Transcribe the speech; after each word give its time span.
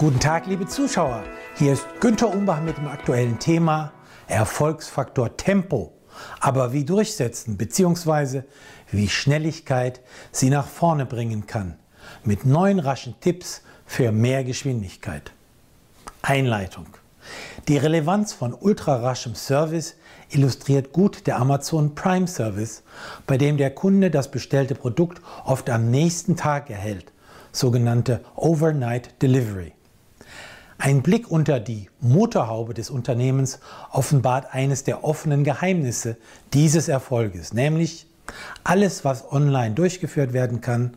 Guten 0.00 0.18
Tag, 0.18 0.46
liebe 0.46 0.66
Zuschauer. 0.66 1.24
Hier 1.56 1.74
ist 1.74 1.84
Günter 2.00 2.32
Umbach 2.32 2.62
mit 2.62 2.78
dem 2.78 2.88
aktuellen 2.88 3.38
Thema 3.38 3.92
Erfolgsfaktor 4.28 5.36
Tempo. 5.36 5.92
Aber 6.40 6.72
wie 6.72 6.86
durchsetzen 6.86 7.58
bzw. 7.58 8.44
wie 8.90 9.10
Schnelligkeit 9.10 10.00
sie 10.32 10.48
nach 10.48 10.66
vorne 10.66 11.04
bringen 11.04 11.46
kann. 11.46 11.76
Mit 12.24 12.46
neun 12.46 12.78
raschen 12.78 13.14
Tipps 13.20 13.60
für 13.84 14.10
mehr 14.10 14.42
Geschwindigkeit. 14.42 15.32
Einleitung. 16.22 16.86
Die 17.68 17.76
Relevanz 17.76 18.32
von 18.32 18.54
ultraraschem 18.54 19.34
Service 19.34 19.96
illustriert 20.30 20.94
gut 20.94 21.26
der 21.26 21.38
Amazon 21.38 21.94
Prime 21.94 22.26
Service, 22.26 22.84
bei 23.26 23.36
dem 23.36 23.58
der 23.58 23.74
Kunde 23.74 24.10
das 24.10 24.30
bestellte 24.30 24.74
Produkt 24.74 25.20
oft 25.44 25.68
am 25.68 25.90
nächsten 25.90 26.36
Tag 26.36 26.70
erhält, 26.70 27.12
sogenannte 27.52 28.24
Overnight 28.34 29.20
Delivery. 29.20 29.74
Ein 30.82 31.02
Blick 31.02 31.30
unter 31.30 31.60
die 31.60 31.90
Motorhaube 32.00 32.72
des 32.72 32.88
Unternehmens 32.88 33.60
offenbart 33.92 34.54
eines 34.54 34.82
der 34.82 35.04
offenen 35.04 35.44
Geheimnisse 35.44 36.16
dieses 36.54 36.88
Erfolges, 36.88 37.52
nämlich 37.52 38.06
alles, 38.64 39.04
was 39.04 39.30
online 39.30 39.74
durchgeführt 39.74 40.32
werden 40.32 40.62
kann, 40.62 40.96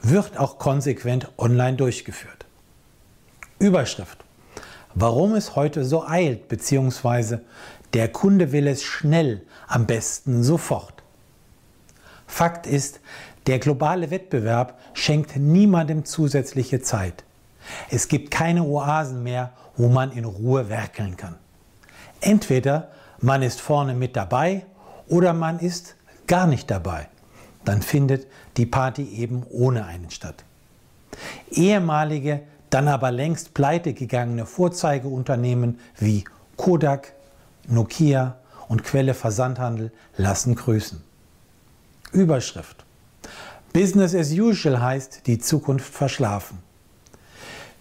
wird 0.00 0.38
auch 0.38 0.58
konsequent 0.58 1.30
online 1.36 1.76
durchgeführt. 1.76 2.46
Überschrift. 3.58 4.24
Warum 4.94 5.34
es 5.34 5.54
heute 5.56 5.84
so 5.84 6.06
eilt, 6.06 6.48
beziehungsweise 6.48 7.42
der 7.92 8.08
Kunde 8.08 8.50
will 8.50 8.66
es 8.66 8.82
schnell, 8.82 9.42
am 9.66 9.84
besten 9.84 10.42
sofort. 10.42 11.02
Fakt 12.26 12.66
ist, 12.66 13.00
der 13.46 13.58
globale 13.58 14.10
Wettbewerb 14.10 14.78
schenkt 14.94 15.36
niemandem 15.36 16.06
zusätzliche 16.06 16.80
Zeit. 16.80 17.24
Es 17.90 18.08
gibt 18.08 18.30
keine 18.30 18.62
Oasen 18.62 19.22
mehr, 19.22 19.52
wo 19.76 19.88
man 19.88 20.12
in 20.12 20.24
Ruhe 20.24 20.68
werkeln 20.68 21.16
kann. 21.16 21.36
Entweder 22.20 22.90
man 23.20 23.42
ist 23.42 23.60
vorne 23.60 23.94
mit 23.94 24.16
dabei 24.16 24.64
oder 25.08 25.32
man 25.32 25.58
ist 25.58 25.96
gar 26.26 26.46
nicht 26.46 26.70
dabei. 26.70 27.08
Dann 27.64 27.82
findet 27.82 28.26
die 28.56 28.66
Party 28.66 29.02
eben 29.04 29.44
ohne 29.50 29.84
einen 29.86 30.10
statt. 30.10 30.44
Ehemalige, 31.50 32.42
dann 32.70 32.88
aber 32.88 33.10
längst 33.10 33.54
pleite 33.54 33.94
gegangene 33.94 34.46
Vorzeigeunternehmen 34.46 35.78
wie 35.98 36.24
Kodak, 36.56 37.12
Nokia 37.66 38.36
und 38.68 38.84
Quelle 38.84 39.14
Versandhandel 39.14 39.90
lassen 40.16 40.54
grüßen. 40.54 41.02
Überschrift. 42.12 42.84
Business 43.72 44.14
as 44.14 44.32
usual 44.32 44.80
heißt 44.80 45.26
die 45.26 45.38
Zukunft 45.38 45.92
verschlafen. 45.92 46.58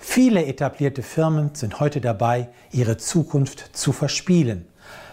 Viele 0.09 0.45
etablierte 0.45 1.03
Firmen 1.03 1.53
sind 1.53 1.81
heute 1.81 1.99
dabei, 1.99 2.47
ihre 2.71 2.97
Zukunft 2.97 3.75
zu 3.77 3.91
verspielen, 3.91 4.65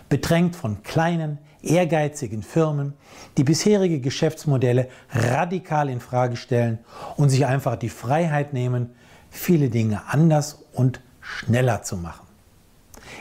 bedrängt 0.09 0.55
von 0.57 0.83
kleinen, 0.83 1.39
ehrgeizigen 1.63 2.43
Firmen, 2.43 2.95
die 3.37 3.45
bisherige 3.45 3.99
Geschäftsmodelle 3.99 4.89
radikal 5.11 5.91
in 5.91 6.01
Frage 6.01 6.37
stellen 6.37 6.79
und 7.17 7.29
sich 7.29 7.45
einfach 7.45 7.77
die 7.77 7.91
Freiheit 7.91 8.55
nehmen, 8.55 8.95
viele 9.31 9.69
Dinge 9.69 10.01
anders 10.07 10.65
und 10.73 11.01
schneller 11.21 11.83
zu 11.83 11.97
machen. 11.97 12.27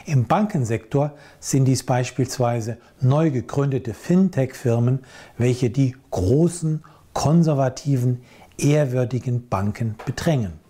Im 0.06 0.26
Bankensektor 0.26 1.12
sind 1.40 1.66
dies 1.66 1.84
beispielsweise 1.84 2.78
neu 3.02 3.32
gegründete 3.32 3.96
Fintech-Firmen, 3.96 5.00
welche 5.38 5.72
die 5.72 5.98
großen, 6.12 6.84
konservativen, 7.14 8.22
ehrwürdigen 8.58 9.50
Banken 9.50 9.96
bedrängen. 10.06 10.63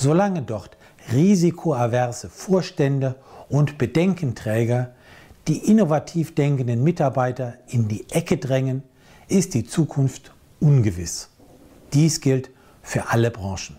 Solange 0.00 0.40
dort 0.40 0.78
risikoaverse 1.12 2.30
Vorstände 2.30 3.16
und 3.50 3.76
Bedenkenträger 3.76 4.94
die 5.46 5.58
innovativ 5.58 6.34
denkenden 6.34 6.82
Mitarbeiter 6.82 7.58
in 7.68 7.86
die 7.86 8.08
Ecke 8.08 8.38
drängen, 8.38 8.82
ist 9.28 9.52
die 9.52 9.66
Zukunft 9.66 10.32
ungewiss. 10.58 11.28
Dies 11.92 12.22
gilt 12.22 12.48
für 12.82 13.10
alle 13.10 13.30
Branchen. 13.30 13.76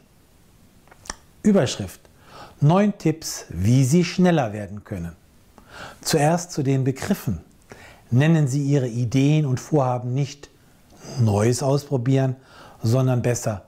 Überschrift. 1.41 2.01
Neun 2.59 2.95
Tipps, 3.00 3.45
wie 3.50 3.84
Sie 3.84 4.06
schneller 4.06 4.53
werden 4.53 4.84
können. 4.84 5.16
Zuerst 6.01 6.51
zu 6.51 6.62
den 6.62 6.84
Begriffen. 6.84 7.41
Nennen 8.12 8.47
Sie 8.47 8.62
Ihre 8.62 8.88
Ideen 8.88 9.47
und 9.47 9.59
Vorhaben 9.59 10.13
nicht 10.13 10.51
Neues 11.19 11.63
ausprobieren, 11.63 12.35
sondern 12.84 13.24
besser 13.24 13.63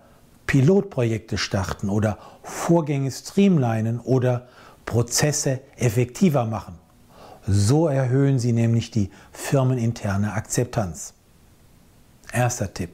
Pilotprojekte 0.54 1.40
starten 1.40 1.90
oder 1.90 2.20
Vorgänge 2.44 3.10
streamlinen 3.10 4.00
oder 4.00 4.46
Prozesse 4.86 5.62
effektiver 5.78 6.46
machen. 6.46 6.78
So 7.48 7.88
erhöhen 7.88 8.38
Sie 8.38 8.54
nämlich 8.54 8.92
die 8.92 9.10
firmeninterne 9.32 10.34
Akzeptanz. 10.34 11.16
Erster 12.32 12.72
Tipp. 12.72 12.92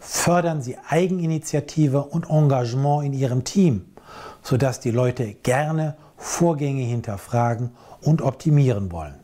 Fördern 0.00 0.60
Sie 0.60 0.76
Eigeninitiative 0.88 2.02
und 2.02 2.28
Engagement 2.28 3.04
in 3.06 3.12
Ihrem 3.12 3.44
Team, 3.44 3.84
sodass 4.42 4.80
die 4.80 4.90
Leute 4.90 5.34
gerne 5.34 5.96
Vorgänge 6.16 6.82
hinterfragen 6.82 7.70
und 8.02 8.22
optimieren 8.22 8.90
wollen. 8.90 9.14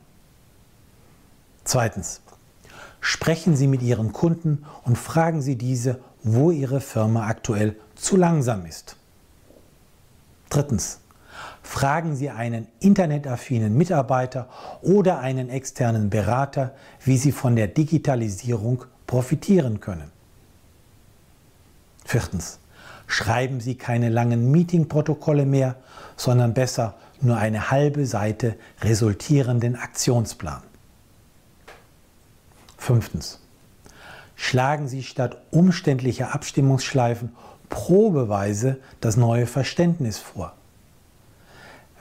Zweitens. 1.65 2.21
Sprechen 3.03 3.56
Sie 3.56 3.66
mit 3.66 3.81
Ihren 3.81 4.12
Kunden 4.12 4.66
und 4.84 4.98
fragen 4.98 5.41
Sie 5.41 5.56
diese, 5.56 6.00
wo 6.23 6.51
Ihre 6.51 6.81
Firma 6.81 7.27
aktuell 7.27 7.77
zu 7.95 8.17
langsam 8.17 8.67
ist. 8.67 8.97
Drittens. 10.49 11.01
Fragen 11.63 12.17
Sie 12.17 12.31
einen 12.31 12.67
internetaffinen 12.81 13.77
Mitarbeiter 13.77 14.49
oder 14.83 15.21
einen 15.21 15.51
externen 15.51 16.11
Berater, 16.11 16.75
wie 17.05 17.17
Sie 17.17 17.33
von 17.33 17.55
der 17.55 17.69
Digitalisierung 17.69 18.85
profitieren 19.07 19.81
können. 19.81 20.11
Viertens. 22.05 22.59
Schreiben 23.07 23.61
Sie 23.61 23.75
keine 23.75 24.09
langen 24.09 24.51
Meetingprotokolle 24.51 25.45
mehr, 25.45 25.77
sondern 26.17 26.55
besser 26.55 26.95
nur 27.21 27.37
eine 27.37 27.71
halbe 27.71 28.07
Seite 28.07 28.57
resultierenden 28.83 29.77
Aktionsplan. 29.77 30.63
Fünftens. 32.77 33.41
Schlagen 34.43 34.89
Sie 34.89 35.03
statt 35.03 35.37
umständlicher 35.51 36.34
Abstimmungsschleifen 36.34 37.37
probeweise 37.69 38.78
das 39.03 39.19
neue 39.19 39.47
Verständnis 39.47 40.19
vor. 40.19 40.55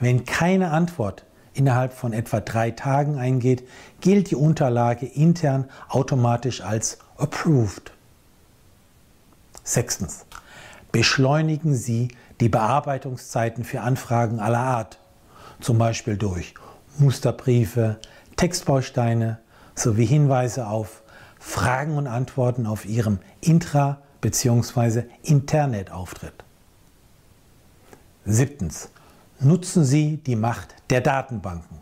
Wenn 0.00 0.24
keine 0.24 0.70
Antwort 0.70 1.26
innerhalb 1.52 1.92
von 1.92 2.14
etwa 2.14 2.40
drei 2.40 2.70
Tagen 2.70 3.18
eingeht, 3.18 3.68
gilt 4.00 4.30
die 4.30 4.36
Unterlage 4.36 5.04
intern 5.04 5.68
automatisch 5.90 6.62
als 6.62 6.98
approved. 7.18 7.92
Sechstens. 9.62 10.24
Beschleunigen 10.92 11.74
Sie 11.74 12.08
die 12.40 12.48
Bearbeitungszeiten 12.48 13.64
für 13.64 13.82
Anfragen 13.82 14.40
aller 14.40 14.58
Art, 14.58 14.98
zum 15.60 15.76
Beispiel 15.76 16.16
durch 16.16 16.54
Musterbriefe, 16.98 17.98
Textbausteine 18.36 19.38
sowie 19.74 20.06
Hinweise 20.06 20.66
auf 20.66 21.02
Fragen 21.40 21.96
und 21.96 22.06
Antworten 22.06 22.66
auf 22.66 22.84
Ihrem 22.84 23.18
Intra- 23.40 23.98
bzw. 24.20 25.04
Internetauftritt. 25.22 26.44
Siebtens. 28.24 28.90
Nutzen 29.40 29.84
Sie 29.84 30.18
die 30.18 30.36
Macht 30.36 30.74
der 30.90 31.00
Datenbanken. 31.00 31.78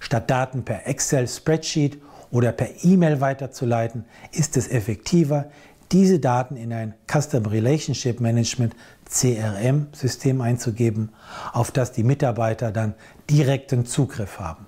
Statt 0.00 0.30
Daten 0.30 0.64
per 0.64 0.86
Excel-Spreadsheet 0.86 2.00
oder 2.30 2.52
per 2.52 2.68
E-Mail 2.82 3.20
weiterzuleiten, 3.20 4.06
ist 4.32 4.56
es 4.56 4.68
effektiver, 4.68 5.50
diese 5.92 6.18
Daten 6.18 6.56
in 6.56 6.72
ein 6.72 6.94
Custom 7.06 7.46
Relationship 7.46 8.20
Management 8.20 8.74
CRM-System 9.08 10.40
einzugeben, 10.40 11.10
auf 11.52 11.70
das 11.70 11.92
die 11.92 12.02
Mitarbeiter 12.02 12.72
dann 12.72 12.94
direkten 13.30 13.86
Zugriff 13.86 14.40
haben. 14.40 14.66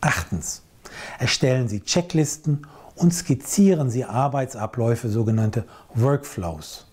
Achtens. 0.00 0.62
Erstellen 1.18 1.68
Sie 1.68 1.80
Checklisten 1.80 2.66
und 2.94 3.12
skizzieren 3.14 3.90
Sie 3.90 4.04
Arbeitsabläufe, 4.04 5.08
sogenannte 5.08 5.64
Workflows. 5.94 6.86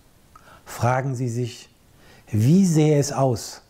Fragen 0.64 1.14
Sie 1.14 1.28
sich, 1.28 1.68
wie 2.30 2.64
sähe 2.64 2.98
es 2.98 3.12
aus, 3.12 3.62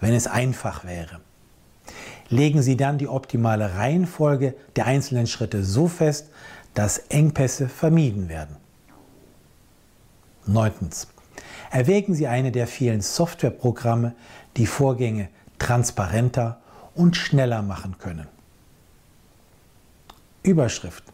wenn 0.00 0.14
es 0.14 0.26
einfach 0.26 0.84
wäre? 0.84 1.20
Legen 2.28 2.62
Sie 2.62 2.76
dann 2.76 2.98
die 2.98 3.08
optimale 3.08 3.74
Reihenfolge 3.76 4.54
der 4.76 4.86
einzelnen 4.86 5.26
Schritte 5.26 5.64
so 5.64 5.88
fest, 5.88 6.28
dass 6.74 6.98
Engpässe 6.98 7.68
vermieden 7.68 8.28
werden. 8.28 8.56
Neuntens. 10.46 11.08
Erwägen 11.70 12.14
Sie 12.14 12.26
eine 12.26 12.52
der 12.52 12.66
vielen 12.66 13.00
Softwareprogramme, 13.00 14.14
die 14.56 14.66
Vorgänge 14.66 15.28
transparenter 15.58 16.60
und 16.94 17.16
schneller 17.16 17.62
machen 17.62 17.96
können. 17.98 18.28
Überschrift. 20.42 21.04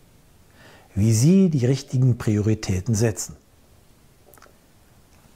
Wie 0.94 1.12
Sie 1.12 1.50
die 1.50 1.66
richtigen 1.66 2.18
Prioritäten 2.18 2.94
setzen. 2.94 3.36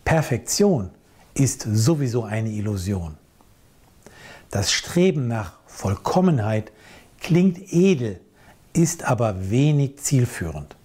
Perfektion 0.04 0.90
ist 1.34 1.62
sowieso 1.62 2.24
eine 2.24 2.50
Illusion. 2.50 3.16
Das 4.50 4.72
Streben 4.72 5.28
nach 5.28 5.54
Vollkommenheit 5.66 6.72
klingt 7.20 7.72
edel, 7.72 8.20
ist 8.72 9.04
aber 9.04 9.50
wenig 9.50 9.98
zielführend. 9.98 10.76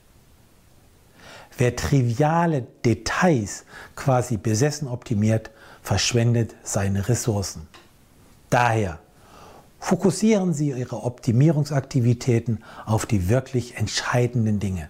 Wer 1.57 1.75
triviale 1.75 2.67
Details 2.85 3.65
quasi 3.95 4.37
besessen 4.37 4.87
optimiert, 4.87 5.49
verschwendet 5.81 6.53
seine 6.63 7.09
Ressourcen. 7.09 7.67
Daher 8.49 8.99
fokussieren 9.79 10.53
Sie 10.53 10.69
Ihre 10.69 11.03
Optimierungsaktivitäten 11.03 12.63
auf 12.85 13.05
die 13.05 13.29
wirklich 13.29 13.75
entscheidenden 13.77 14.59
Dinge. 14.59 14.89